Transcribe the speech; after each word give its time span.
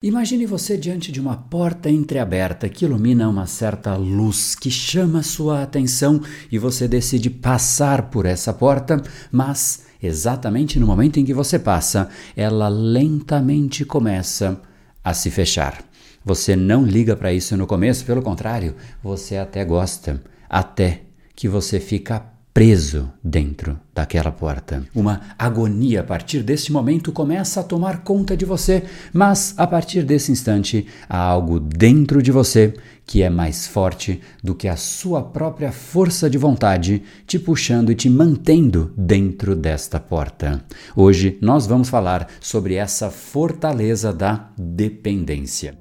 Imagine 0.00 0.46
você 0.46 0.76
diante 0.76 1.10
de 1.10 1.20
uma 1.20 1.36
porta 1.36 1.90
entreaberta 1.90 2.68
que 2.68 2.84
ilumina 2.84 3.28
uma 3.28 3.48
certa 3.48 3.96
luz 3.96 4.54
que 4.54 4.70
chama 4.70 5.24
sua 5.24 5.64
atenção 5.64 6.20
e 6.52 6.56
você 6.56 6.86
decide 6.86 7.28
passar 7.28 8.08
por 8.08 8.24
essa 8.24 8.52
porta, 8.52 9.02
mas 9.32 9.86
exatamente 10.00 10.78
no 10.78 10.86
momento 10.86 11.18
em 11.18 11.24
que 11.24 11.34
você 11.34 11.58
passa, 11.58 12.08
ela 12.36 12.68
lentamente 12.68 13.84
começa 13.84 14.62
a 15.02 15.12
se 15.12 15.32
fechar. 15.32 15.82
Você 16.24 16.54
não 16.54 16.84
liga 16.84 17.16
para 17.16 17.32
isso 17.32 17.56
no 17.56 17.66
começo, 17.66 18.04
pelo 18.04 18.22
contrário, 18.22 18.76
você 19.02 19.36
até 19.36 19.64
gosta, 19.64 20.22
até 20.48 21.06
que 21.34 21.48
você 21.48 21.80
fica 21.80 22.37
preso 22.58 23.08
dentro 23.22 23.78
daquela 23.94 24.32
porta. 24.32 24.82
Uma 24.92 25.20
agonia 25.38 26.00
a 26.00 26.02
partir 26.02 26.42
desse 26.42 26.72
momento 26.72 27.12
começa 27.12 27.60
a 27.60 27.62
tomar 27.62 28.02
conta 28.02 28.36
de 28.36 28.44
você, 28.44 28.82
mas 29.12 29.54
a 29.56 29.64
partir 29.64 30.02
desse 30.02 30.32
instante 30.32 30.84
há 31.08 31.18
algo 31.18 31.60
dentro 31.60 32.20
de 32.20 32.32
você 32.32 32.74
que 33.06 33.22
é 33.22 33.30
mais 33.30 33.68
forte 33.68 34.20
do 34.42 34.56
que 34.56 34.66
a 34.66 34.74
sua 34.74 35.22
própria 35.22 35.70
força 35.70 36.28
de 36.28 36.36
vontade, 36.36 37.04
te 37.28 37.38
puxando 37.38 37.92
e 37.92 37.94
te 37.94 38.10
mantendo 38.10 38.92
dentro 38.96 39.54
desta 39.54 40.00
porta. 40.00 40.60
Hoje 40.96 41.38
nós 41.40 41.64
vamos 41.64 41.88
falar 41.88 42.26
sobre 42.40 42.74
essa 42.74 43.08
fortaleza 43.08 44.12
da 44.12 44.50
dependência. 44.58 45.78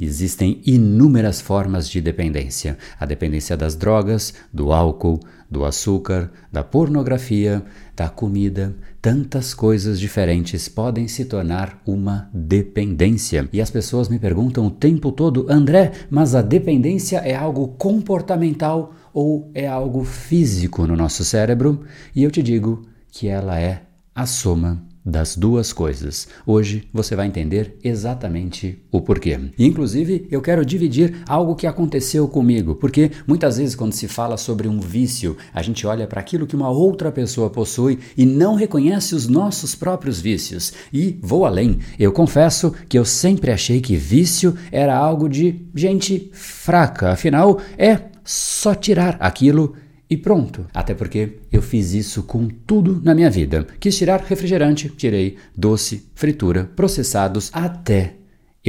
Existem 0.00 0.60
inúmeras 0.66 1.40
formas 1.40 1.88
de 1.88 2.00
dependência: 2.00 2.76
a 2.98 3.06
dependência 3.06 3.56
das 3.56 3.74
drogas, 3.74 4.34
do 4.52 4.72
álcool, 4.72 5.20
do 5.50 5.64
açúcar, 5.64 6.30
da 6.52 6.62
pornografia, 6.62 7.62
da 7.94 8.08
comida. 8.08 8.74
Tantas 9.00 9.54
coisas 9.54 10.00
diferentes 10.00 10.68
podem 10.68 11.06
se 11.06 11.24
tornar 11.24 11.80
uma 11.86 12.28
dependência. 12.34 13.48
E 13.52 13.60
as 13.60 13.70
pessoas 13.70 14.08
me 14.08 14.18
perguntam 14.18 14.66
o 14.66 14.70
tempo 14.70 15.12
todo: 15.12 15.46
André, 15.48 15.92
mas 16.10 16.34
a 16.34 16.42
dependência 16.42 17.18
é 17.18 17.34
algo 17.34 17.68
comportamental 17.68 18.94
ou 19.12 19.50
é 19.54 19.66
algo 19.66 20.04
físico 20.04 20.86
no 20.86 20.96
nosso 20.96 21.24
cérebro? 21.24 21.84
E 22.14 22.22
eu 22.22 22.30
te 22.30 22.42
digo 22.42 22.86
que 23.10 23.28
ela 23.28 23.58
é 23.58 23.82
a 24.14 24.26
soma 24.26 24.82
das 25.06 25.36
duas 25.36 25.72
coisas. 25.72 26.26
Hoje 26.44 26.88
você 26.92 27.14
vai 27.14 27.28
entender 27.28 27.76
exatamente 27.84 28.82
o 28.90 29.00
porquê. 29.00 29.38
inclusive, 29.56 30.26
eu 30.30 30.42
quero 30.42 30.66
dividir 30.66 31.22
algo 31.28 31.54
que 31.54 31.66
aconteceu 31.66 32.26
comigo, 32.26 32.74
porque 32.74 33.12
muitas 33.24 33.58
vezes 33.58 33.76
quando 33.76 33.92
se 33.92 34.08
fala 34.08 34.36
sobre 34.36 34.66
um 34.66 34.80
vício, 34.80 35.36
a 35.54 35.62
gente 35.62 35.86
olha 35.86 36.08
para 36.08 36.20
aquilo 36.20 36.46
que 36.46 36.56
uma 36.56 36.70
outra 36.70 37.12
pessoa 37.12 37.48
possui 37.48 38.00
e 38.16 38.26
não 38.26 38.56
reconhece 38.56 39.14
os 39.14 39.28
nossos 39.28 39.76
próprios 39.76 40.20
vícios. 40.20 40.72
E 40.92 41.16
vou 41.22 41.46
além, 41.46 41.78
eu 41.98 42.10
confesso 42.10 42.74
que 42.88 42.98
eu 42.98 43.04
sempre 43.04 43.52
achei 43.52 43.80
que 43.80 43.94
vício 43.94 44.56
era 44.72 44.96
algo 44.96 45.28
de 45.28 45.62
gente 45.74 46.30
fraca, 46.32 47.12
afinal 47.12 47.60
é 47.78 48.00
só 48.24 48.74
tirar 48.74 49.16
aquilo 49.20 49.76
e 50.08 50.16
pronto. 50.16 50.66
Até 50.72 50.94
porque 50.94 51.38
eu 51.50 51.62
fiz 51.62 51.92
isso 51.92 52.22
com 52.22 52.48
tudo 52.48 53.00
na 53.02 53.14
minha 53.14 53.30
vida. 53.30 53.66
Quis 53.80 53.96
tirar 53.96 54.20
refrigerante, 54.20 54.88
tirei 54.88 55.36
doce, 55.56 56.06
fritura, 56.14 56.70
processados, 56.76 57.50
até 57.52 58.14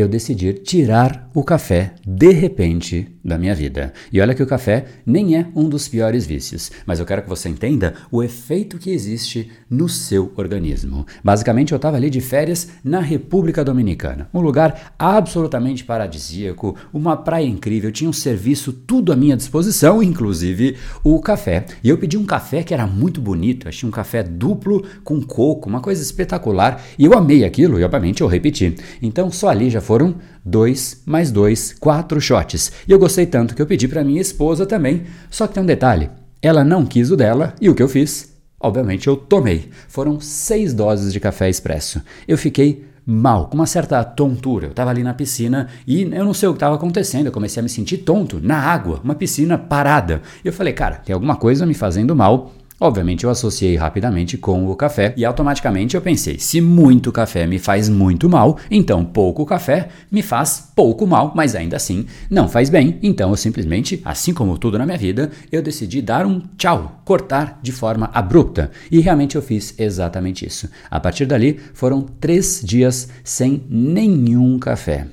eu 0.02 0.08
decidir 0.08 0.62
tirar 0.64 1.30
o 1.34 1.44
café 1.44 1.94
de 2.06 2.32
repente 2.32 3.08
da 3.24 3.38
minha 3.38 3.54
vida. 3.54 3.94
E 4.12 4.22
olha 4.22 4.34
que 4.34 4.42
o 4.42 4.48
café 4.48 4.86
nem 5.06 5.36
é 5.36 5.48
um 5.56 5.68
dos 5.68 5.88
piores 5.88 6.26
vícios, 6.26 6.72
mas 6.86 7.00
eu 7.00 7.06
quero 7.06 7.22
que 7.22 7.30
você 7.30 7.50
entenda 7.50 7.96
o 8.10 8.24
efeito 8.24 8.78
que 8.78 8.90
existe 8.90 9.52
no 9.70 9.90
seu 9.90 10.32
organismo. 10.38 11.06
Basicamente, 11.24 11.74
eu 11.74 11.76
estava 11.76 11.98
ali 11.98 12.10
de 12.10 12.22
férias 12.22 12.70
na 12.84 13.02
República 13.02 13.66
Dominicana, 13.66 14.30
um 14.34 14.40
lugar 14.40 14.94
absolutamente 14.98 15.84
paradisíaco, 15.84 16.76
uma 16.94 17.18
praia 17.18 17.46
incrível, 17.46 17.92
tinha 17.92 18.10
um 18.10 18.14
serviço 18.14 18.72
tudo 18.72 19.12
à 19.12 19.16
minha 19.16 19.36
disposição, 19.36 20.02
inclusive 20.02 20.78
o 21.04 21.20
café. 21.20 21.66
E 21.84 21.90
eu 21.90 21.98
pedi 21.98 22.18
um 22.18 22.26
café 22.26 22.64
que 22.64 22.74
era 22.74 22.88
muito 22.88 23.20
bonito, 23.20 23.68
achei 23.68 23.88
um 23.88 23.92
café 23.92 24.24
duplo 24.24 24.86
com 25.04 25.22
coco, 25.22 25.68
uma 25.68 25.82
coisa 25.82 26.02
espetacular, 26.02 26.82
e 26.98 27.06
eu 27.06 27.14
amei 27.14 27.44
aquilo 27.44 27.80
e 27.80 27.84
obviamente 27.84 28.22
eu 28.22 28.28
repeti. 28.28 28.76
Então 29.02 29.30
só 29.32 29.50
ali 29.50 29.70
já 29.70 29.82
foram 29.88 30.16
dois 30.44 31.02
mais 31.06 31.32
dois, 31.32 31.74
quatro 31.80 32.20
shots. 32.20 32.74
E 32.86 32.92
eu 32.92 33.00
gostei 33.00 33.26
tanto 33.26 33.56
que 33.56 33.62
eu 33.62 33.66
pedi 33.66 33.88
para 33.88 34.04
minha 34.04 34.20
esposa 34.20 34.66
também. 34.66 35.04
Só 35.32 35.48
que 35.48 35.54
tem 35.54 35.64
um 35.64 35.66
detalhe: 35.66 36.10
ela 36.42 36.64
não 36.64 36.86
quis 36.86 37.10
o 37.10 37.16
dela 37.16 37.56
e 37.62 37.70
o 37.70 37.74
que 37.74 37.82
eu 37.82 37.88
fiz? 37.88 38.36
Obviamente 38.60 39.08
eu 39.08 39.16
tomei. 39.16 39.70
Foram 39.88 40.20
seis 40.20 40.74
doses 40.74 41.14
de 41.14 41.22
café 41.22 41.50
expresso. 41.50 42.02
Eu 42.28 42.38
fiquei 42.38 42.86
mal, 43.06 43.48
com 43.48 43.56
uma 43.56 43.66
certa 43.66 44.04
tontura. 44.04 44.66
Eu 44.66 44.72
estava 44.72 44.90
ali 44.90 45.04
na 45.04 45.14
piscina 45.14 45.70
e 45.88 46.02
eu 46.02 46.26
não 46.26 46.34
sei 46.34 46.50
o 46.50 46.52
que 46.52 46.58
estava 46.58 46.76
acontecendo. 46.76 47.28
Eu 47.28 47.32
comecei 47.32 47.62
a 47.62 47.64
me 47.64 47.70
sentir 47.70 48.00
tonto 48.00 48.42
na 48.44 48.58
água, 48.58 49.00
uma 49.02 49.16
piscina 49.16 49.58
parada. 49.58 50.22
E 50.44 50.48
eu 50.50 50.54
falei, 50.54 50.74
cara, 50.74 50.96
tem 50.98 51.14
alguma 51.14 51.38
coisa 51.38 51.66
me 51.66 51.74
fazendo 51.74 52.14
mal 52.14 52.52
Obviamente 52.80 53.24
eu 53.24 53.32
associei 53.32 53.76
rapidamente 53.76 54.38
com 54.38 54.68
o 54.70 54.76
café 54.76 55.12
e 55.18 55.26
automaticamente 55.26 55.96
eu 55.96 56.02
pensei: 56.02 56.38
se 56.38 56.62
muito 56.62 57.12
café 57.12 57.48
me 57.48 57.58
faz 57.58 57.90
muito 57.90 58.30
mal, 58.30 58.58
então 58.70 59.04
pouco 59.04 59.46
café 59.46 59.90
me 60.12 60.22
faz 60.22 60.72
pouco 60.76 61.08
mal, 61.08 61.34
mas 61.36 61.56
ainda 61.56 61.76
assim 61.76 62.06
não 62.30 62.48
faz 62.48 62.70
bem. 62.70 63.00
Então 63.02 63.32
eu 63.32 63.36
simplesmente, 63.36 64.00
assim 64.06 64.32
como 64.32 64.60
tudo 64.60 64.78
na 64.78 64.86
minha 64.86 64.98
vida, 64.98 65.32
eu 65.52 65.64
decidi 65.64 66.04
dar 66.04 66.26
um 66.28 66.40
tchau, 66.56 67.02
cortar 67.04 67.60
de 67.64 67.72
forma 67.72 68.12
abrupta. 68.14 68.70
E 68.92 69.00
realmente 69.00 69.36
eu 69.36 69.42
fiz 69.42 69.74
exatamente 69.80 70.46
isso. 70.46 70.70
A 70.92 71.00
partir 71.00 71.26
dali 71.26 71.60
foram 71.74 72.04
três 72.04 72.62
dias 72.64 73.10
sem 73.24 73.64
nenhum 73.68 74.60
café. 74.60 75.08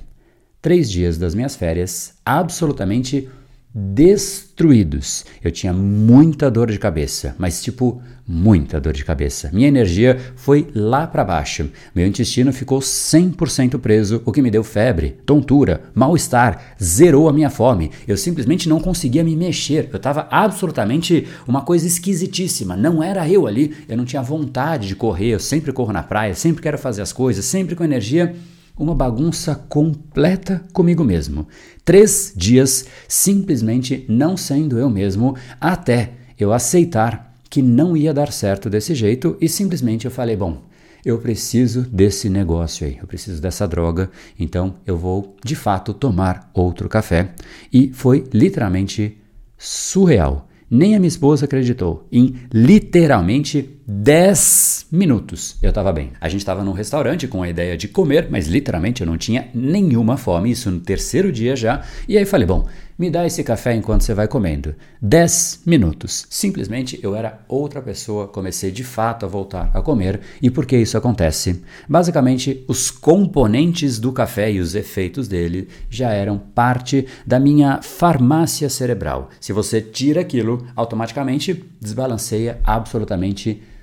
Três 0.61 0.91
dias 0.91 1.17
das 1.17 1.35
minhas 1.35 1.57
férias 1.57 2.15
absolutamente 2.25 3.29
destruídos. 3.75 5.25
Eu 5.43 5.51
tinha 5.51 5.73
muita 5.73 6.49
dor 6.49 6.71
de 6.71 6.79
cabeça, 6.79 7.35
mas 7.37 7.61
tipo 7.61 8.01
muita 8.27 8.81
dor 8.81 8.93
de 8.93 9.05
cabeça. 9.05 9.51
Minha 9.53 9.69
energia 9.69 10.19
foi 10.37 10.69
lá 10.75 11.07
para 11.07 11.25
baixo. 11.25 11.69
Meu 11.95 12.07
intestino 12.07 12.53
ficou 12.53 12.79
100% 12.79 13.79
preso, 13.79 14.23
o 14.25 14.33
que 14.33 14.41
me 14.41 14.51
deu 14.51 14.63
febre, 14.63 15.17
tontura, 15.27 15.83
mal-estar, 15.93 16.77
zerou 16.83 17.29
a 17.29 17.33
minha 17.33 17.51
fome. 17.51 17.91
Eu 18.07 18.17
simplesmente 18.17 18.69
não 18.69 18.81
conseguia 18.81 19.25
me 19.25 19.37
mexer. 19.37 19.89
Eu 19.93 19.97
estava 19.97 20.29
absolutamente 20.31 21.27
uma 21.47 21.63
coisa 21.63 21.87
esquisitíssima. 21.87 22.77
Não 22.77 23.03
era 23.03 23.29
eu 23.29 23.47
ali. 23.47 23.75
Eu 23.89 23.97
não 23.97 24.05
tinha 24.05 24.23
vontade 24.23 24.87
de 24.87 24.97
correr. 24.97 25.31
Eu 25.31 25.41
sempre 25.41 25.73
corro 25.73 25.93
na 25.93 26.03
praia, 26.03 26.35
sempre 26.35 26.63
quero 26.63 26.79
fazer 26.79 27.03
as 27.03 27.13
coisas, 27.13 27.45
sempre 27.45 27.75
com 27.75 27.83
energia 27.83 28.35
uma 28.79 28.95
bagunça 28.95 29.55
completa 29.55 30.65
comigo 30.73 31.05
mesmo. 31.05 31.47
Três 31.85 32.33
dias 32.37 32.87
simplesmente 33.07 34.05
não 34.09 34.37
sendo 34.37 34.79
eu 34.79 34.91
mesmo, 34.91 35.37
até 35.61 36.13
eu 36.39 36.53
aceitar 36.53 37.35
que 37.49 37.63
não 37.63 37.97
ia 37.97 38.13
dar 38.13 38.33
certo 38.33 38.69
desse 38.69 38.95
jeito 38.95 39.37
e 39.41 39.49
simplesmente 39.49 40.05
eu 40.05 40.11
falei: 40.11 40.37
bom, 40.37 40.63
eu 41.05 41.19
preciso 41.19 41.83
desse 41.83 42.29
negócio 42.29 42.87
aí, 42.87 42.99
eu 43.01 43.07
preciso 43.07 43.41
dessa 43.41 43.69
droga, 43.69 44.11
então 44.39 44.77
eu 44.87 44.97
vou 44.97 45.37
de 45.45 45.55
fato 45.55 45.93
tomar 45.93 46.51
outro 46.55 46.89
café. 46.89 47.33
E 47.73 47.93
foi 47.93 48.25
literalmente 48.33 49.19
surreal. 49.59 50.49
Nem 50.69 50.97
a 50.97 50.99
minha 50.99 51.09
esposa 51.09 51.45
acreditou. 51.45 52.09
Em 52.11 52.35
literalmente 52.53 53.74
10 53.87 54.87
minutos 54.91 55.57
eu 55.61 55.69
estava 55.69 55.93
bem. 55.93 56.13
A 56.19 56.29
gente 56.29 56.41
estava 56.41 56.65
num 56.65 56.73
restaurante 56.73 57.29
com 57.29 57.43
a 57.43 57.49
ideia 57.49 57.77
de 57.77 57.87
comer, 57.87 58.29
mas 58.31 58.47
literalmente 58.47 59.03
eu 59.03 59.07
não 59.07 59.19
tinha 59.19 59.49
nenhuma 59.55 60.17
fome, 60.17 60.51
isso 60.51 60.71
no 60.71 60.81
terceiro 60.81 61.31
dia 61.31 61.55
já. 61.55 61.83
E 62.09 62.17
aí 62.17 62.25
falei: 62.25 62.47
bom, 62.47 62.67
me 62.99 63.11
dá 63.11 63.27
esse 63.27 63.45
café 63.45 63.75
enquanto 63.75 64.01
você 64.01 64.15
vai 64.15 64.27
comendo. 64.27 64.75
10 65.03 65.65
minutos. 65.67 66.27
Simplesmente 66.31 66.99
eu 67.03 67.15
era 67.15 67.41
outra 67.47 67.83
pessoa, 67.83 68.27
comecei 68.27 68.71
de 68.71 68.83
fato 68.83 69.27
a 69.27 69.29
voltar 69.29 69.71
a 69.75 69.83
comer. 69.83 70.21
E 70.41 70.49
por 70.49 70.65
que 70.65 70.79
isso 70.79 70.97
acontece? 70.97 71.63
Basicamente, 71.87 72.65
os 72.67 72.91
componentes 72.91 73.99
do 73.99 74.13
café 74.13 74.51
e 74.51 74.61
os 74.61 74.75
efeitos 74.75 75.29
dele 75.29 75.69
já 75.91 76.11
eram 76.11 76.39
parte 76.39 77.07
da 77.27 77.39
minha 77.39 77.83
farmácia 77.83 78.71
cerebral. 78.71 79.29
Se 79.41 79.53
você 79.53 79.83
tira 79.83 80.23
aquilo, 80.23 80.67
automaticamente 80.75 81.65
desbalanceia 81.79 82.61
absolutamente 82.65 83.55
tudo. 83.57 83.74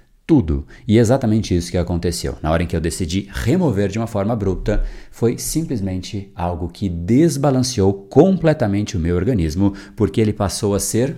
E 0.87 0.97
é 0.97 1.01
exatamente 1.01 1.55
isso 1.55 1.69
que 1.69 1.77
aconteceu. 1.77 2.37
Na 2.41 2.51
hora 2.51 2.63
em 2.63 2.67
que 2.67 2.75
eu 2.75 2.81
decidi 2.81 3.27
remover 3.31 3.89
de 3.89 3.97
uma 3.97 4.07
forma 4.07 4.33
abrupta, 4.33 4.83
foi 5.11 5.37
simplesmente 5.37 6.31
algo 6.33 6.69
que 6.69 6.87
desbalanceou 6.87 7.93
completamente 7.93 8.95
o 8.95 8.99
meu 8.99 9.15
organismo, 9.15 9.73
porque 9.95 10.21
ele 10.21 10.31
passou 10.31 10.73
a 10.73 10.79
ser 10.79 11.15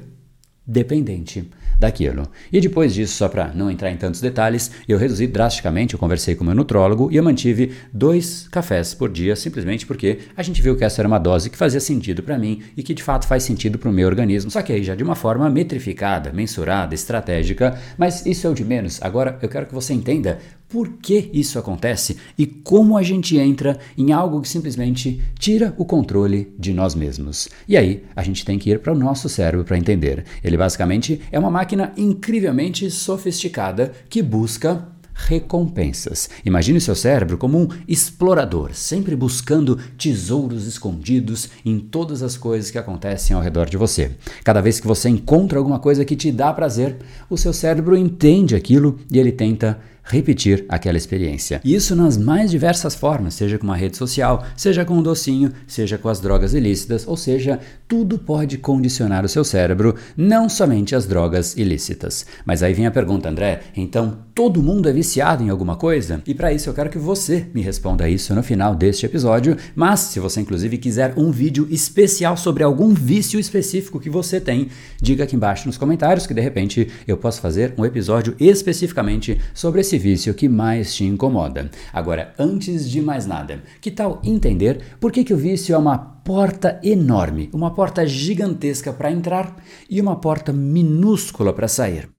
dependente 0.65 1.49
daquilo. 1.83 2.23
E 2.51 2.59
depois 2.59 2.93
disso, 2.93 3.15
só 3.15 3.27
para 3.27 3.53
não 3.53 3.69
entrar 3.69 3.91
em 3.91 3.97
tantos 3.97 4.21
detalhes, 4.21 4.71
eu 4.87 4.97
reduzi 4.97 5.27
drasticamente, 5.27 5.93
eu 5.93 5.99
conversei 5.99 6.33
com 6.33 6.43
o 6.43 6.47
meu 6.47 6.55
nutrólogo 6.55 7.09
e 7.11 7.17
eu 7.17 7.23
mantive 7.23 7.73
dois 7.93 8.47
cafés 8.49 8.93
por 8.93 9.11
dia, 9.11 9.35
simplesmente 9.35 9.85
porque 9.85 10.19
a 10.35 10.41
gente 10.41 10.61
viu 10.61 10.75
que 10.75 10.83
essa 10.83 11.01
era 11.01 11.07
uma 11.07 11.19
dose 11.19 11.49
que 11.49 11.57
fazia 11.57 11.79
sentido 11.79 12.23
para 12.23 12.39
mim 12.39 12.61
e 12.75 12.81
que 12.81 12.93
de 12.93 13.03
fato 13.03 13.27
faz 13.27 13.43
sentido 13.43 13.77
para 13.77 13.89
o 13.89 13.93
meu 13.93 14.07
organismo, 14.07 14.49
só 14.49 14.61
que 14.61 14.71
aí 14.71 14.83
já 14.83 14.95
de 14.95 15.03
uma 15.03 15.15
forma 15.15 15.49
metrificada, 15.49 16.31
mensurada, 16.31 16.95
estratégica, 16.95 17.77
mas 17.97 18.25
isso 18.25 18.47
é 18.47 18.49
o 18.49 18.53
de 18.53 18.63
menos. 18.63 19.01
Agora 19.01 19.37
eu 19.41 19.49
quero 19.49 19.65
que 19.65 19.73
você 19.73 19.93
entenda 19.93 20.39
por 20.73 20.89
que 20.93 21.29
isso 21.31 21.59
acontece 21.59 22.17
e 22.35 22.47
como 22.47 22.97
a 22.97 23.03
gente 23.03 23.37
entra 23.37 23.77
em 23.95 24.11
algo 24.11 24.41
que 24.41 24.49
simplesmente 24.49 25.21
tira 25.37 25.71
o 25.77 25.85
controle 25.85 26.51
de 26.57 26.73
nós 26.73 26.95
mesmos. 26.95 27.47
E 27.67 27.77
aí, 27.77 28.03
a 28.15 28.23
gente 28.23 28.43
tem 28.43 28.57
que 28.57 28.71
ir 28.71 28.79
para 28.79 28.91
o 28.91 28.97
nosso 28.97 29.29
cérebro 29.29 29.63
para 29.63 29.77
entender. 29.77 30.25
Ele 30.43 30.57
basicamente 30.57 31.21
é 31.31 31.37
uma 31.37 31.51
máquina 31.51 31.72
incrivelmente 31.97 32.89
sofisticada 32.91 33.91
que 34.09 34.21
busca 34.21 34.87
recompensas. 35.13 36.29
Imagine 36.43 36.81
seu 36.81 36.95
cérebro 36.95 37.37
como 37.37 37.59
um 37.59 37.67
explorador, 37.87 38.73
sempre 38.73 39.15
buscando 39.15 39.77
tesouros 39.97 40.65
escondidos 40.65 41.49
em 41.63 41.79
todas 41.79 42.23
as 42.23 42.35
coisas 42.35 42.71
que 42.71 42.77
acontecem 42.77 43.35
ao 43.35 43.41
redor 43.41 43.69
de 43.69 43.77
você. 43.77 44.11
Cada 44.43 44.61
vez 44.61 44.79
que 44.79 44.87
você 44.87 45.09
encontra 45.09 45.59
alguma 45.59 45.79
coisa 45.79 46.03
que 46.03 46.15
te 46.15 46.31
dá 46.31 46.51
prazer, 46.51 46.97
o 47.29 47.37
seu 47.37 47.53
cérebro 47.53 47.95
entende 47.95 48.55
aquilo 48.55 48.99
e 49.11 49.19
ele 49.19 49.31
tenta 49.31 49.79
repetir 50.03 50.65
aquela 50.67 50.97
experiência. 50.97 51.61
Isso 51.63 51.95
nas 51.95 52.17
mais 52.17 52.51
diversas 52.51 52.93
formas, 52.93 53.33
seja 53.33 53.57
com 53.57 53.65
uma 53.65 53.75
rede 53.75 53.97
social, 53.97 54.45
seja 54.55 54.83
com 54.83 54.95
um 54.95 55.03
docinho, 55.03 55.51
seja 55.65 55.97
com 55.97 56.09
as 56.09 56.19
drogas 56.19 56.53
ilícitas, 56.53 57.07
ou 57.07 57.15
seja, 57.15 57.59
tudo 57.87 58.17
pode 58.17 58.57
condicionar 58.57 59.23
o 59.23 59.29
seu 59.29 59.43
cérebro, 59.43 59.95
não 60.15 60.49
somente 60.49 60.95
as 60.95 61.05
drogas 61.05 61.55
ilícitas. 61.57 62.25
Mas 62.45 62.61
aí 62.61 62.73
vem 62.73 62.85
a 62.85 62.91
pergunta, 62.91 63.29
André, 63.29 63.61
então 63.75 64.17
todo 64.35 64.61
mundo 64.61 64.89
é 64.89 64.93
viciado 64.93 65.43
em 65.43 65.49
alguma 65.49 65.75
coisa? 65.75 66.21
E 66.25 66.33
para 66.33 66.51
isso 66.51 66.69
eu 66.69 66.73
quero 66.73 66.89
que 66.89 66.97
você 66.97 67.47
me 67.53 67.61
responda 67.61 68.09
isso 68.09 68.33
no 68.33 68.43
final 68.43 68.75
deste 68.75 69.05
episódio, 69.05 69.55
mas 69.75 69.99
se 70.01 70.19
você 70.19 70.41
inclusive 70.41 70.77
quiser 70.77 71.13
um 71.15 71.31
vídeo 71.31 71.67
especial 71.69 72.35
sobre 72.35 72.63
algum 72.63 72.93
vício 72.93 73.39
específico 73.39 73.99
que 73.99 74.09
você 74.09 74.39
tem, 74.41 74.69
diga 75.01 75.23
aqui 75.23 75.35
embaixo 75.35 75.67
nos 75.67 75.77
comentários 75.77 76.27
que 76.27 76.33
de 76.33 76.41
repente 76.41 76.89
eu 77.07 77.17
posso 77.17 77.41
fazer 77.41 77.73
um 77.77 77.85
episódio 77.85 78.35
especificamente 78.39 79.39
sobre 79.53 79.81
esse 79.81 79.92
esse 79.93 79.97
vício 79.99 80.33
que 80.33 80.49
mais 80.49 80.95
te 80.95 81.03
incomoda. 81.03 81.69
Agora, 81.91 82.33
antes 82.39 82.89
de 82.89 83.01
mais 83.01 83.27
nada, 83.27 83.61
que 83.79 83.91
tal 83.91 84.19
entender 84.23 84.81
por 84.99 85.11
que, 85.11 85.23
que 85.23 85.33
o 85.33 85.37
vício 85.37 85.75
é 85.75 85.77
uma 85.77 85.97
porta 85.97 86.79
enorme, 86.83 87.49
uma 87.53 87.75
porta 87.75 88.05
gigantesca 88.07 88.91
para 88.91 89.11
entrar 89.11 89.55
e 89.87 90.01
uma 90.01 90.15
porta 90.15 90.51
minúscula 90.51 91.53
para 91.53 91.67
sair? 91.67 92.12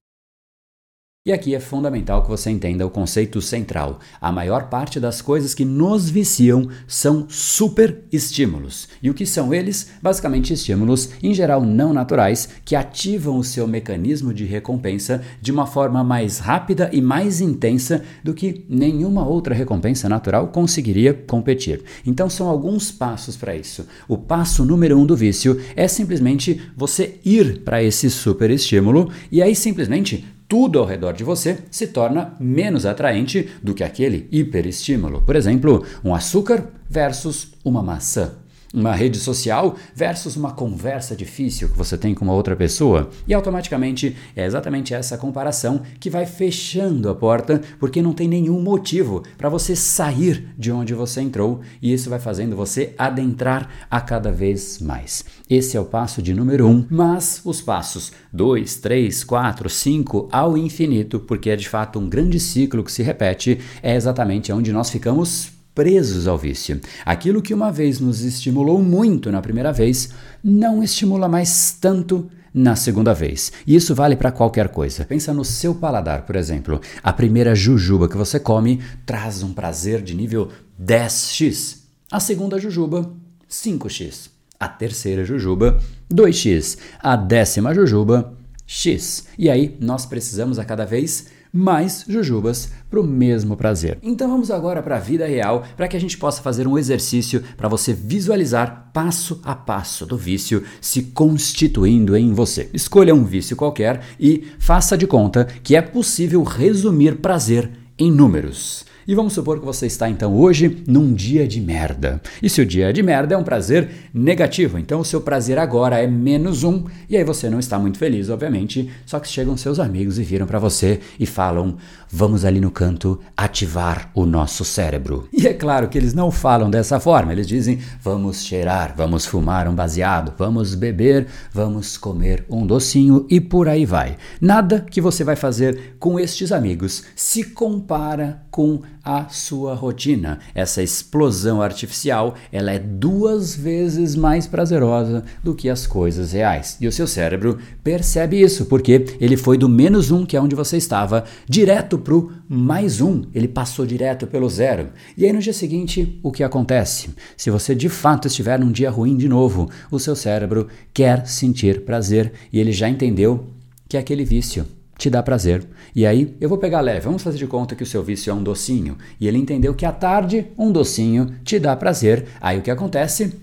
E 1.26 1.32
aqui 1.32 1.54
é 1.54 1.58
fundamental 1.58 2.22
que 2.22 2.28
você 2.28 2.50
entenda 2.50 2.86
o 2.86 2.90
conceito 2.90 3.40
central. 3.40 3.98
A 4.20 4.30
maior 4.30 4.68
parte 4.68 5.00
das 5.00 5.22
coisas 5.22 5.54
que 5.54 5.64
nos 5.64 6.10
viciam 6.10 6.68
são 6.86 7.24
super 7.30 8.02
estímulos. 8.12 8.90
E 9.02 9.08
o 9.08 9.14
que 9.14 9.24
são 9.24 9.54
eles? 9.54 9.88
Basicamente 10.02 10.52
estímulos, 10.52 11.08
em 11.22 11.32
geral 11.32 11.64
não 11.64 11.94
naturais, 11.94 12.50
que 12.62 12.76
ativam 12.76 13.38
o 13.38 13.42
seu 13.42 13.66
mecanismo 13.66 14.34
de 14.34 14.44
recompensa 14.44 15.22
de 15.40 15.50
uma 15.50 15.64
forma 15.64 16.04
mais 16.04 16.40
rápida 16.40 16.90
e 16.92 17.00
mais 17.00 17.40
intensa 17.40 18.04
do 18.22 18.34
que 18.34 18.66
nenhuma 18.68 19.26
outra 19.26 19.54
recompensa 19.54 20.10
natural 20.10 20.48
conseguiria 20.48 21.14
competir. 21.14 21.84
Então 22.04 22.28
são 22.28 22.50
alguns 22.50 22.92
passos 22.92 23.34
para 23.34 23.56
isso. 23.56 23.86
O 24.06 24.18
passo 24.18 24.62
número 24.62 24.98
um 24.98 25.06
do 25.06 25.16
vício 25.16 25.58
é 25.74 25.88
simplesmente 25.88 26.60
você 26.76 27.18
ir 27.24 27.62
para 27.62 27.82
esse 27.82 28.10
super 28.10 28.50
estímulo 28.50 29.10
e 29.32 29.40
aí 29.40 29.56
simplesmente 29.56 30.34
tudo 30.48 30.78
ao 30.78 30.84
redor 30.84 31.12
de 31.12 31.24
você 31.24 31.58
se 31.70 31.86
torna 31.86 32.34
menos 32.38 32.86
atraente 32.86 33.48
do 33.62 33.74
que 33.74 33.84
aquele 33.84 34.28
hiperestímulo. 34.30 35.22
Por 35.22 35.36
exemplo, 35.36 35.84
um 36.04 36.14
açúcar 36.14 36.64
versus 36.88 37.52
uma 37.64 37.82
maçã 37.82 38.32
uma 38.74 38.94
rede 38.94 39.18
social 39.18 39.76
versus 39.94 40.36
uma 40.36 40.52
conversa 40.52 41.14
difícil 41.14 41.68
que 41.68 41.78
você 41.78 41.96
tem 41.96 42.12
com 42.12 42.24
uma 42.24 42.34
outra 42.34 42.56
pessoa. 42.56 43.08
E 43.26 43.32
automaticamente 43.32 44.16
é 44.34 44.44
exatamente 44.44 44.92
essa 44.92 45.16
comparação 45.16 45.82
que 46.00 46.10
vai 46.10 46.26
fechando 46.26 47.08
a 47.08 47.14
porta, 47.14 47.60
porque 47.78 48.02
não 48.02 48.12
tem 48.12 48.26
nenhum 48.26 48.60
motivo 48.60 49.22
para 49.38 49.48
você 49.48 49.76
sair 49.76 50.48
de 50.58 50.72
onde 50.72 50.92
você 50.92 51.20
entrou, 51.20 51.60
e 51.80 51.92
isso 51.92 52.10
vai 52.10 52.18
fazendo 52.18 52.56
você 52.56 52.94
adentrar 52.98 53.68
a 53.90 54.00
cada 54.00 54.32
vez 54.32 54.80
mais. 54.80 55.24
Esse 55.48 55.76
é 55.76 55.80
o 55.80 55.84
passo 55.84 56.20
de 56.20 56.34
número 56.34 56.66
um, 56.66 56.84
mas 56.90 57.40
os 57.44 57.60
passos 57.60 58.12
2, 58.32 58.76
3, 58.76 59.22
4, 59.22 59.70
5 59.70 60.28
ao 60.32 60.56
infinito, 60.58 61.20
porque 61.20 61.50
é 61.50 61.56
de 61.56 61.68
fato 61.68 61.98
um 61.98 62.08
grande 62.08 62.40
ciclo 62.40 62.82
que 62.82 62.90
se 62.90 63.02
repete, 63.02 63.60
é 63.82 63.94
exatamente 63.94 64.52
onde 64.52 64.72
nós 64.72 64.90
ficamos 64.90 65.52
presos 65.74 66.26
ao 66.26 66.38
vício. 66.38 66.80
Aquilo 67.04 67.42
que 67.42 67.52
uma 67.52 67.72
vez 67.72 67.98
nos 67.98 68.22
estimulou 68.22 68.82
muito 68.82 69.32
na 69.32 69.42
primeira 69.42 69.72
vez, 69.72 70.10
não 70.42 70.82
estimula 70.82 71.28
mais 71.28 71.76
tanto 71.80 72.30
na 72.54 72.76
segunda 72.76 73.12
vez. 73.12 73.50
E 73.66 73.74
isso 73.74 73.94
vale 73.94 74.14
para 74.14 74.30
qualquer 74.30 74.68
coisa. 74.68 75.04
Pensa 75.04 75.34
no 75.34 75.44
seu 75.44 75.74
paladar, 75.74 76.22
por 76.24 76.36
exemplo. 76.36 76.80
A 77.02 77.12
primeira 77.12 77.54
jujuba 77.54 78.08
que 78.08 78.16
você 78.16 78.38
come 78.38 78.80
traz 79.04 79.42
um 79.42 79.52
prazer 79.52 80.00
de 80.00 80.14
nível 80.14 80.48
10x. 80.80 81.78
A 82.10 82.20
segunda 82.20 82.58
jujuba, 82.60 83.12
5x. 83.50 84.30
A 84.60 84.68
terceira 84.68 85.24
jujuba, 85.24 85.80
2x. 86.08 86.78
A 87.00 87.16
décima 87.16 87.74
jujuba, 87.74 88.32
x. 88.64 89.26
E 89.36 89.50
aí 89.50 89.76
nós 89.80 90.06
precisamos 90.06 90.60
a 90.60 90.64
cada 90.64 90.84
vez 90.84 91.26
mais 91.54 92.04
jujubas 92.08 92.72
para 92.90 93.00
o 93.00 93.06
mesmo 93.06 93.56
prazer. 93.56 93.98
Então 94.02 94.28
vamos 94.28 94.50
agora 94.50 94.82
para 94.82 94.96
a 94.96 95.00
vida 95.00 95.24
real 95.24 95.62
para 95.76 95.86
que 95.86 95.96
a 95.96 96.00
gente 96.00 96.18
possa 96.18 96.42
fazer 96.42 96.66
um 96.66 96.76
exercício 96.76 97.44
para 97.56 97.68
você 97.68 97.92
visualizar 97.92 98.90
passo 98.92 99.40
a 99.44 99.54
passo 99.54 100.04
do 100.04 100.16
vício 100.16 100.64
se 100.80 101.02
constituindo 101.02 102.16
em 102.16 102.32
você. 102.32 102.68
Escolha 102.74 103.14
um 103.14 103.24
vício 103.24 103.56
qualquer 103.56 104.02
e 104.18 104.48
faça 104.58 104.98
de 104.98 105.06
conta 105.06 105.44
que 105.62 105.76
é 105.76 105.80
possível 105.80 106.42
resumir 106.42 107.18
prazer 107.18 107.70
em 107.96 108.10
números. 108.10 108.84
E 109.06 109.14
vamos 109.14 109.32
supor 109.32 109.58
que 109.60 109.66
você 109.66 109.86
está 109.86 110.08
então 110.08 110.34
hoje 110.34 110.82
num 110.86 111.12
dia 111.12 111.46
de 111.46 111.60
merda. 111.60 112.20
E 112.42 112.48
se 112.48 112.60
o 112.60 112.66
dia 112.66 112.88
é 112.88 112.92
de 112.92 113.02
merda 113.02 113.34
é 113.34 113.38
um 113.38 113.44
prazer 113.44 113.88
negativo, 114.12 114.78
então 114.78 115.00
o 115.00 115.04
seu 115.04 115.20
prazer 115.20 115.58
agora 115.58 115.98
é 115.98 116.06
menos 116.06 116.64
um, 116.64 116.84
e 117.08 117.16
aí 117.16 117.24
você 117.24 117.50
não 117.50 117.58
está 117.58 117.78
muito 117.78 117.98
feliz, 117.98 118.30
obviamente. 118.30 118.90
Só 119.04 119.20
que 119.20 119.28
chegam 119.28 119.56
seus 119.56 119.78
amigos 119.78 120.18
e 120.18 120.22
viram 120.22 120.46
para 120.46 120.58
você 120.58 121.00
e 121.20 121.26
falam: 121.26 121.76
vamos 122.14 122.44
ali 122.44 122.60
no 122.60 122.70
canto 122.70 123.18
ativar 123.36 124.08
o 124.14 124.24
nosso 124.24 124.64
cérebro. 124.64 125.28
E 125.32 125.48
é 125.48 125.52
claro 125.52 125.88
que 125.88 125.98
eles 125.98 126.14
não 126.14 126.30
falam 126.30 126.70
dessa 126.70 127.00
forma, 127.00 127.32
eles 127.32 127.48
dizem: 127.48 127.80
vamos 128.00 128.44
cheirar, 128.44 128.94
vamos 128.96 129.26
fumar 129.26 129.66
um 129.66 129.74
baseado, 129.74 130.32
vamos 130.38 130.76
beber, 130.76 131.26
vamos 131.52 131.96
comer 131.96 132.44
um 132.48 132.64
docinho 132.64 133.26
e 133.28 133.40
por 133.40 133.68
aí 133.68 133.84
vai. 133.84 134.16
Nada 134.40 134.86
que 134.88 135.00
você 135.00 135.24
vai 135.24 135.34
fazer 135.34 135.96
com 135.98 136.18
estes 136.20 136.52
amigos 136.52 137.02
se 137.16 137.42
compara 137.42 138.44
com 138.48 138.82
a 139.04 139.28
sua 139.28 139.74
rotina. 139.74 140.38
Essa 140.54 140.80
explosão 140.80 141.60
artificial, 141.60 142.36
ela 142.52 142.70
é 142.70 142.78
duas 142.78 143.54
vezes 143.54 144.14
mais 144.14 144.46
prazerosa 144.46 145.24
do 145.42 145.54
que 145.54 145.68
as 145.68 145.86
coisas 145.86 146.32
reais. 146.32 146.76
E 146.80 146.86
o 146.86 146.92
seu 146.92 147.06
cérebro 147.06 147.58
percebe 147.82 148.40
isso, 148.40 148.66
porque 148.66 149.04
ele 149.20 149.36
foi 149.36 149.58
do 149.58 149.68
menos 149.68 150.10
um, 150.10 150.24
que 150.24 150.36
é 150.36 150.40
onde 150.40 150.54
você 150.54 150.76
estava, 150.76 151.24
direto 151.48 151.98
para 152.04 152.14
o 152.14 152.30
mais 152.48 153.00
um. 153.00 153.24
Ele 153.34 153.48
passou 153.48 153.84
direto 153.84 154.26
pelo 154.26 154.48
zero. 154.48 154.90
E 155.16 155.24
aí 155.24 155.32
no 155.32 155.40
dia 155.40 155.52
seguinte, 155.52 156.20
o 156.22 156.30
que 156.30 156.44
acontece? 156.44 157.10
Se 157.36 157.50
você 157.50 157.74
de 157.74 157.88
fato 157.88 158.28
estiver 158.28 158.60
num 158.60 158.70
dia 158.70 158.90
ruim 158.90 159.16
de 159.16 159.28
novo, 159.28 159.68
o 159.90 159.98
seu 159.98 160.14
cérebro 160.14 160.68
quer 160.92 161.26
sentir 161.26 161.84
prazer 161.84 162.32
e 162.52 162.60
ele 162.60 162.70
já 162.70 162.88
entendeu 162.88 163.46
que 163.88 163.96
é 163.96 164.00
aquele 164.00 164.24
vício 164.24 164.66
te 164.96 165.10
dá 165.10 165.22
prazer. 165.22 165.66
E 165.94 166.06
aí, 166.06 166.36
eu 166.40 166.48
vou 166.48 166.58
pegar 166.58 166.80
leve, 166.80 167.00
vamos 167.00 167.22
fazer 167.22 167.38
de 167.38 167.46
conta 167.46 167.74
que 167.74 167.82
o 167.82 167.86
seu 167.86 168.02
vício 168.02 168.30
é 168.30 168.34
um 168.34 168.42
docinho. 168.42 168.96
E 169.20 169.26
ele 169.26 169.38
entendeu 169.38 169.74
que 169.74 169.84
à 169.84 169.92
tarde 169.92 170.46
um 170.56 170.70
docinho 170.70 171.34
te 171.42 171.58
dá 171.58 171.74
prazer. 171.74 172.26
Aí 172.40 172.58
o 172.58 172.62
que 172.62 172.70
acontece? 172.70 173.34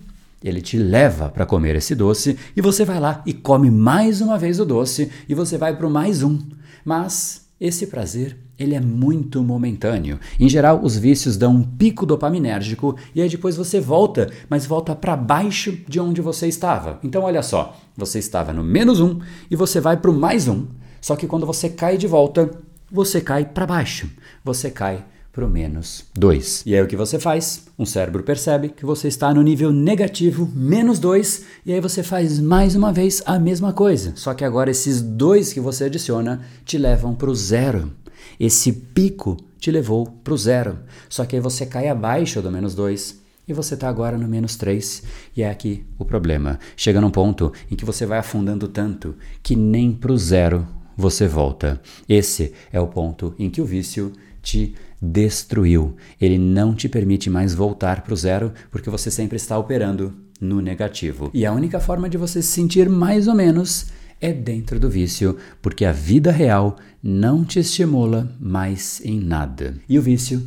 Ele 0.43 0.61
te 0.61 0.77
leva 0.77 1.29
para 1.29 1.45
comer 1.45 1.75
esse 1.75 1.93
doce 1.93 2.37
e 2.55 2.61
você 2.61 2.83
vai 2.83 2.99
lá 2.99 3.21
e 3.25 3.33
come 3.33 3.69
mais 3.69 4.21
uma 4.21 4.39
vez 4.39 4.59
o 4.59 4.65
doce 4.65 5.11
e 5.29 5.35
você 5.35 5.57
vai 5.57 5.75
para 5.75 5.85
o 5.85 5.91
mais 5.91 6.23
um. 6.23 6.39
Mas 6.83 7.45
esse 7.59 7.85
prazer, 7.85 8.35
ele 8.61 8.75
é 8.75 8.79
muito 8.79 9.43
momentâneo. 9.43 10.19
Em 10.39 10.47
geral, 10.47 10.79
os 10.83 10.97
vícios 10.97 11.37
dão 11.37 11.55
um 11.55 11.63
pico 11.63 12.05
dopaminérgico 12.05 12.95
e 13.15 13.21
aí 13.21 13.29
depois 13.29 13.55
você 13.55 13.79
volta, 13.79 14.29
mas 14.49 14.65
volta 14.65 14.95
para 14.95 15.15
baixo 15.15 15.77
de 15.87 15.99
onde 15.99 16.21
você 16.21 16.47
estava. 16.47 16.99
Então 17.03 17.23
olha 17.23 17.41
só, 17.41 17.77
você 17.95 18.19
estava 18.19 18.53
no 18.53 18.63
menos 18.63 18.99
um 18.99 19.19
e 19.49 19.55
você 19.55 19.79
vai 19.79 19.97
para 19.97 20.11
o 20.11 20.13
mais 20.13 20.47
um. 20.47 20.67
Só 20.99 21.15
que 21.15 21.27
quando 21.27 21.45
você 21.45 21.69
cai 21.69 21.97
de 21.97 22.07
volta, 22.07 22.51
você 22.91 23.19
cai 23.19 23.45
para 23.45 23.65
baixo, 23.65 24.09
você 24.43 24.69
cai 24.69 25.03
para 25.31 25.45
o 25.45 25.49
menos 25.49 26.03
2. 26.13 26.63
E 26.65 26.75
aí 26.75 26.81
o 26.81 26.87
que 26.87 26.95
você 26.95 27.17
faz? 27.17 27.65
Um 27.79 27.85
cérebro 27.85 28.21
percebe 28.21 28.69
que 28.69 28.85
você 28.85 29.07
está 29.07 29.33
no 29.33 29.41
nível 29.41 29.71
negativo 29.71 30.49
menos 30.53 30.99
2 30.99 31.45
e 31.65 31.73
aí 31.73 31.79
você 31.79 32.03
faz 32.03 32.39
mais 32.39 32.75
uma 32.75 32.91
vez 32.91 33.23
a 33.25 33.39
mesma 33.39 33.71
coisa. 33.71 34.11
Só 34.15 34.33
que 34.33 34.43
agora 34.43 34.69
esses 34.69 35.01
dois 35.01 35.53
que 35.53 35.61
você 35.61 35.85
adiciona 35.85 36.41
te 36.65 36.77
levam 36.77 37.15
para 37.15 37.29
o 37.29 37.35
zero. 37.35 37.91
Esse 38.39 38.71
pico 38.71 39.37
te 39.59 39.71
levou 39.71 40.05
para 40.05 40.33
o 40.33 40.37
zero. 40.37 40.79
Só 41.09 41.25
que 41.25 41.35
aí 41.35 41.41
você 41.41 41.65
cai 41.65 41.87
abaixo 41.87 42.41
do 42.41 42.51
menos 42.51 42.73
2 42.75 43.21
e 43.47 43.53
você 43.53 43.75
está 43.75 43.87
agora 43.87 44.17
no 44.17 44.27
menos 44.27 44.55
3. 44.55 45.03
E 45.35 45.43
é 45.43 45.49
aqui 45.49 45.85
o 45.99 46.05
problema. 46.05 46.59
Chega 46.75 47.01
num 47.01 47.11
ponto 47.11 47.53
em 47.69 47.75
que 47.75 47.85
você 47.85 48.05
vai 48.05 48.19
afundando 48.19 48.67
tanto 48.67 49.15
que 49.43 49.55
nem 49.55 49.91
para 49.91 50.11
o 50.11 50.17
zero 50.17 50.67
você 50.97 51.27
volta. 51.27 51.81
Esse 52.07 52.53
é 52.71 52.79
o 52.79 52.87
ponto 52.87 53.33
em 53.37 53.49
que 53.49 53.61
o 53.61 53.65
vício 53.65 54.11
te 54.41 54.75
destruiu. 55.01 55.95
Ele 56.19 56.37
não 56.37 56.73
te 56.73 56.87
permite 56.89 57.29
mais 57.29 57.53
voltar 57.53 58.01
para 58.01 58.13
o 58.13 58.17
zero 58.17 58.51
porque 58.69 58.89
você 58.89 59.09
sempre 59.09 59.37
está 59.37 59.57
operando 59.57 60.13
no 60.39 60.59
negativo. 60.59 61.29
E 61.33 61.45
a 61.45 61.51
única 61.51 61.79
forma 61.79 62.09
de 62.09 62.17
você 62.17 62.41
se 62.41 62.49
sentir 62.49 62.89
mais 62.89 63.27
ou 63.27 63.35
menos 63.35 63.87
é 64.21 64.31
dentro 64.31 64.79
do 64.79 64.89
vício, 64.89 65.37
porque 65.61 65.83
a 65.83 65.91
vida 65.91 66.31
real 66.31 66.77
não 67.01 67.43
te 67.43 67.59
estimula 67.59 68.33
mais 68.39 69.01
em 69.03 69.19
nada. 69.19 69.75
E 69.89 69.97
o 69.97 70.01
vício 70.01 70.41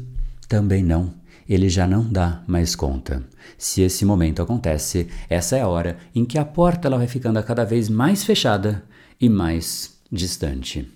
também 0.49 0.83
não. 0.83 1.13
Ele 1.49 1.69
já 1.69 1.87
não 1.87 2.11
dá 2.11 2.43
mais 2.47 2.75
conta. 2.75 3.23
Se 3.59 3.83
esse 3.83 4.05
momento 4.05 4.41
acontece, 4.41 5.09
essa 5.29 5.57
é 5.57 5.61
a 5.61 5.69
hora 5.69 5.99
em 6.15 6.25
que 6.25 6.39
a 6.39 6.45
porta 6.45 6.89
ela 6.89 6.97
vai 6.97 7.07
ficando 7.07 7.43
cada 7.43 7.65
vez 7.65 7.89
mais 7.89 8.25
fechada 8.25 8.83
e 9.21 9.29
mais 9.29 9.99
distante. 10.11 10.91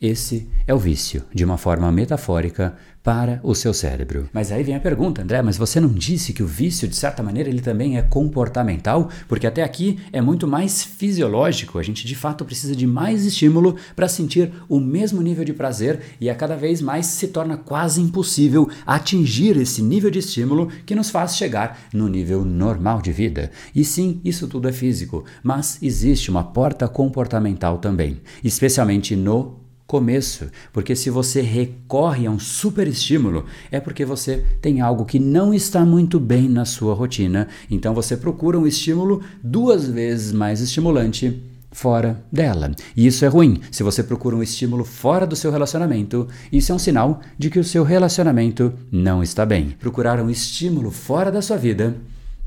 Esse 0.00 0.48
é 0.66 0.74
o 0.74 0.78
vício, 0.78 1.24
de 1.32 1.44
uma 1.44 1.56
forma 1.56 1.90
metafórica, 1.90 2.76
para 3.04 3.38
o 3.42 3.54
seu 3.54 3.74
cérebro. 3.74 4.30
Mas 4.32 4.50
aí 4.50 4.64
vem 4.64 4.74
a 4.74 4.80
pergunta, 4.80 5.20
André, 5.20 5.42
mas 5.42 5.58
você 5.58 5.78
não 5.78 5.90
disse 5.90 6.32
que 6.32 6.42
o 6.42 6.46
vício, 6.46 6.88
de 6.88 6.96
certa 6.96 7.22
maneira, 7.22 7.50
ele 7.50 7.60
também 7.60 7.98
é 7.98 8.02
comportamental? 8.02 9.10
Porque 9.28 9.46
até 9.46 9.62
aqui 9.62 9.98
é 10.10 10.22
muito 10.22 10.48
mais 10.48 10.82
fisiológico, 10.82 11.78
a 11.78 11.82
gente 11.82 12.06
de 12.06 12.14
fato 12.14 12.46
precisa 12.46 12.74
de 12.74 12.86
mais 12.86 13.26
estímulo 13.26 13.76
para 13.94 14.08
sentir 14.08 14.50
o 14.70 14.80
mesmo 14.80 15.20
nível 15.20 15.44
de 15.44 15.52
prazer 15.52 16.00
e 16.18 16.30
a 16.30 16.34
cada 16.34 16.56
vez 16.56 16.80
mais 16.80 17.04
se 17.04 17.28
torna 17.28 17.58
quase 17.58 18.00
impossível 18.00 18.70
atingir 18.86 19.58
esse 19.58 19.82
nível 19.82 20.10
de 20.10 20.20
estímulo 20.20 20.68
que 20.86 20.94
nos 20.94 21.10
faz 21.10 21.36
chegar 21.36 21.78
no 21.92 22.08
nível 22.08 22.42
normal 22.42 23.02
de 23.02 23.12
vida. 23.12 23.50
E 23.74 23.84
sim, 23.84 24.18
isso 24.24 24.48
tudo 24.48 24.66
é 24.66 24.72
físico, 24.72 25.26
mas 25.42 25.78
existe 25.82 26.30
uma 26.30 26.42
porta 26.42 26.88
comportamental 26.88 27.76
também, 27.76 28.22
especialmente 28.42 29.14
no 29.14 29.63
começo, 29.86 30.50
porque 30.72 30.96
se 30.96 31.10
você 31.10 31.40
recorre 31.40 32.26
a 32.26 32.30
um 32.30 32.38
super 32.38 32.88
estímulo, 32.88 33.44
é 33.70 33.78
porque 33.78 34.04
você 34.04 34.44
tem 34.60 34.80
algo 34.80 35.04
que 35.04 35.18
não 35.18 35.52
está 35.52 35.84
muito 35.84 36.18
bem 36.18 36.48
na 36.48 36.64
sua 36.64 36.94
rotina. 36.94 37.48
Então 37.70 37.94
você 37.94 38.16
procura 38.16 38.58
um 38.58 38.66
estímulo 38.66 39.22
duas 39.42 39.86
vezes 39.86 40.32
mais 40.32 40.60
estimulante 40.60 41.42
fora 41.70 42.24
dela. 42.32 42.70
E 42.96 43.06
isso 43.06 43.24
é 43.24 43.28
ruim. 43.28 43.60
Se 43.70 43.82
você 43.82 44.02
procura 44.02 44.36
um 44.36 44.42
estímulo 44.42 44.84
fora 44.84 45.26
do 45.26 45.36
seu 45.36 45.50
relacionamento, 45.50 46.28
isso 46.50 46.72
é 46.72 46.74
um 46.74 46.78
sinal 46.78 47.20
de 47.36 47.50
que 47.50 47.58
o 47.58 47.64
seu 47.64 47.82
relacionamento 47.82 48.72
não 48.90 49.22
está 49.22 49.44
bem. 49.44 49.74
Procurar 49.78 50.20
um 50.20 50.30
estímulo 50.30 50.90
fora 50.90 51.30
da 51.30 51.42
sua 51.42 51.56
vida 51.56 51.96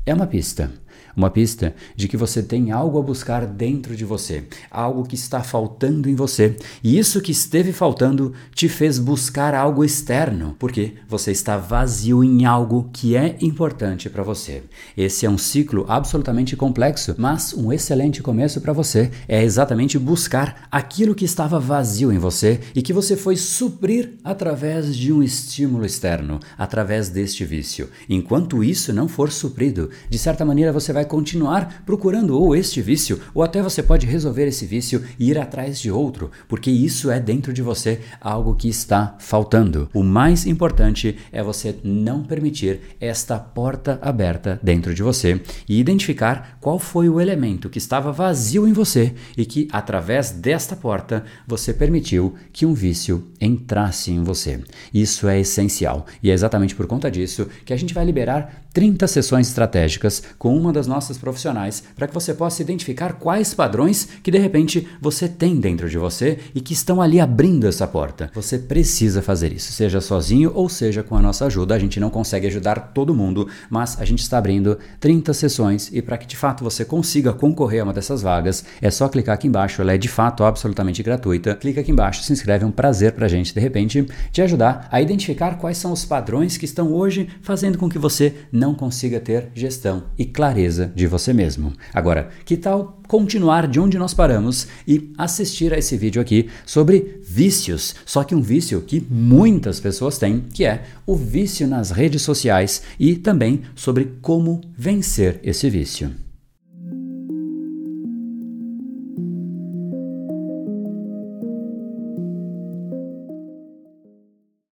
é 0.06 0.14
uma 0.14 0.26
pista 0.26 0.70
uma 1.16 1.30
pista 1.30 1.74
de 1.96 2.08
que 2.08 2.16
você 2.16 2.42
tem 2.42 2.70
algo 2.70 2.98
a 2.98 3.02
buscar 3.02 3.46
dentro 3.46 3.96
de 3.96 4.04
você, 4.04 4.44
algo 4.70 5.04
que 5.04 5.14
está 5.14 5.42
faltando 5.42 6.08
em 6.08 6.14
você. 6.14 6.56
E 6.82 6.98
isso 6.98 7.20
que 7.20 7.32
esteve 7.32 7.72
faltando 7.72 8.32
te 8.54 8.68
fez 8.68 8.98
buscar 8.98 9.54
algo 9.54 9.84
externo, 9.84 10.56
porque 10.58 10.94
você 11.08 11.32
está 11.32 11.56
vazio 11.56 12.22
em 12.22 12.44
algo 12.44 12.90
que 12.92 13.16
é 13.16 13.36
importante 13.40 14.08
para 14.08 14.22
você. 14.22 14.62
Esse 14.96 15.26
é 15.26 15.30
um 15.30 15.38
ciclo 15.38 15.84
absolutamente 15.88 16.56
complexo, 16.56 17.14
mas 17.18 17.52
um 17.54 17.72
excelente 17.72 18.22
começo 18.22 18.60
para 18.60 18.72
você 18.72 19.10
é 19.26 19.42
exatamente 19.42 19.98
buscar 19.98 20.68
aquilo 20.70 21.14
que 21.14 21.24
estava 21.24 21.58
vazio 21.58 22.12
em 22.12 22.18
você 22.18 22.60
e 22.74 22.82
que 22.82 22.92
você 22.92 23.16
foi 23.16 23.36
suprir 23.36 24.14
através 24.22 24.96
de 24.96 25.12
um 25.12 25.22
estímulo 25.22 25.84
externo, 25.84 26.38
através 26.56 27.08
deste 27.08 27.44
vício. 27.44 27.88
Enquanto 28.08 28.62
isso 28.62 28.92
não 28.92 29.08
for 29.08 29.30
suprido, 29.30 29.90
de 30.08 30.18
certa 30.18 30.44
maneira 30.44 30.72
você 30.72 30.92
vai 30.92 30.97
continuar 31.04 31.82
procurando 31.84 32.38
ou 32.38 32.54
este 32.54 32.80
vício, 32.80 33.20
ou 33.34 33.42
até 33.42 33.62
você 33.62 33.82
pode 33.82 34.06
resolver 34.06 34.46
esse 34.46 34.66
vício 34.66 35.04
e 35.18 35.30
ir 35.30 35.38
atrás 35.38 35.80
de 35.80 35.90
outro, 35.90 36.30
porque 36.48 36.70
isso 36.70 37.10
é 37.10 37.20
dentro 37.20 37.52
de 37.52 37.62
você 37.62 38.00
algo 38.20 38.54
que 38.54 38.68
está 38.68 39.16
faltando. 39.18 39.88
O 39.92 40.02
mais 40.02 40.46
importante 40.46 41.16
é 41.32 41.42
você 41.42 41.76
não 41.82 42.22
permitir 42.22 42.80
esta 43.00 43.38
porta 43.38 43.98
aberta 44.02 44.58
dentro 44.62 44.94
de 44.94 45.02
você 45.02 45.40
e 45.68 45.78
identificar 45.78 46.58
qual 46.60 46.78
foi 46.78 47.08
o 47.08 47.20
elemento 47.20 47.68
que 47.68 47.78
estava 47.78 48.12
vazio 48.12 48.66
em 48.66 48.72
você 48.72 49.14
e 49.36 49.44
que, 49.44 49.68
através 49.72 50.30
desta 50.30 50.76
porta, 50.76 51.24
você 51.46 51.72
permitiu 51.72 52.34
que 52.52 52.66
um 52.66 52.74
vício 52.74 53.28
entrasse 53.40 54.10
em 54.10 54.22
você. 54.22 54.60
Isso 54.92 55.28
é 55.28 55.40
essencial 55.40 56.06
e 56.22 56.30
é 56.30 56.34
exatamente 56.34 56.74
por 56.74 56.86
conta 56.86 57.10
disso 57.10 57.48
que 57.64 57.72
a 57.72 57.76
gente 57.76 57.94
vai 57.94 58.04
liberar 58.04 58.64
30 58.72 59.06
sessões 59.06 59.48
estratégicas 59.48 60.22
com 60.38 60.56
uma 60.56 60.72
das 60.72 60.86
nossas 60.86 61.18
profissionais 61.18 61.82
para 61.96 62.06
que 62.06 62.14
você 62.14 62.34
possa 62.34 62.62
identificar 62.62 63.14
quais 63.14 63.54
padrões 63.54 64.08
que 64.22 64.30
de 64.30 64.38
repente 64.38 64.86
você 65.00 65.28
tem 65.28 65.56
dentro 65.56 65.88
de 65.88 65.98
você 65.98 66.38
e 66.54 66.60
que 66.60 66.72
estão 66.72 67.00
ali 67.00 67.20
abrindo 67.20 67.66
essa 67.66 67.86
porta. 67.86 68.30
Você 68.34 68.58
precisa 68.58 69.22
fazer 69.22 69.52
isso, 69.52 69.72
seja 69.72 70.00
sozinho 70.00 70.52
ou 70.54 70.68
seja 70.68 71.02
com 71.02 71.16
a 71.16 71.22
nossa 71.22 71.46
ajuda. 71.46 71.74
A 71.74 71.78
gente 71.78 72.00
não 72.00 72.10
consegue 72.10 72.46
ajudar 72.46 72.92
todo 72.94 73.14
mundo, 73.14 73.48
mas 73.70 74.00
a 74.00 74.04
gente 74.04 74.20
está 74.20 74.38
abrindo 74.38 74.78
30 75.00 75.32
sessões 75.32 75.90
e 75.92 76.02
para 76.02 76.18
que 76.18 76.26
de 76.26 76.36
fato 76.36 76.62
você 76.62 76.84
consiga 76.84 77.32
concorrer 77.32 77.80
a 77.80 77.84
uma 77.84 77.92
dessas 77.92 78.22
vagas, 78.22 78.64
é 78.80 78.90
só 78.90 79.08
clicar 79.08 79.34
aqui 79.34 79.48
embaixo, 79.48 79.80
ela 79.82 79.92
é 79.92 79.98
de 79.98 80.08
fato 80.08 80.44
absolutamente 80.44 81.02
gratuita. 81.02 81.54
Clica 81.54 81.80
aqui 81.80 81.90
embaixo, 81.90 82.22
se 82.22 82.32
inscreve, 82.32 82.64
é 82.64 82.66
um 82.66 82.72
prazer 82.72 83.12
para 83.12 83.26
a 83.26 83.28
gente 83.28 83.54
de 83.54 83.60
repente 83.60 84.06
te 84.32 84.42
ajudar 84.42 84.88
a 84.90 85.00
identificar 85.00 85.58
quais 85.58 85.78
são 85.78 85.92
os 85.92 86.04
padrões 86.04 86.56
que 86.56 86.64
estão 86.64 86.92
hoje 86.92 87.28
fazendo 87.42 87.78
com 87.78 87.88
que 87.88 87.98
você 87.98 88.34
não 88.58 88.74
consiga 88.74 89.20
ter 89.20 89.50
gestão 89.54 90.04
e 90.18 90.24
clareza 90.24 90.92
de 90.94 91.06
você 91.06 91.32
mesmo. 91.32 91.72
Agora, 91.94 92.28
que 92.44 92.56
tal 92.56 93.00
continuar 93.06 93.66
de 93.66 93.80
onde 93.80 93.96
nós 93.96 94.12
paramos 94.12 94.66
e 94.86 95.12
assistir 95.16 95.72
a 95.72 95.78
esse 95.78 95.96
vídeo 95.96 96.20
aqui 96.20 96.50
sobre 96.66 97.20
vícios, 97.22 97.94
só 98.04 98.24
que 98.24 98.34
um 98.34 98.42
vício 98.42 98.82
que 98.82 99.00
muitas 99.08 99.80
pessoas 99.80 100.18
têm, 100.18 100.40
que 100.52 100.64
é 100.64 100.82
o 101.06 101.14
vício 101.14 101.66
nas 101.66 101.90
redes 101.90 102.22
sociais 102.22 102.82
e 102.98 103.16
também 103.16 103.62
sobre 103.74 104.16
como 104.20 104.60
vencer 104.76 105.40
esse 105.42 105.70
vício. 105.70 106.27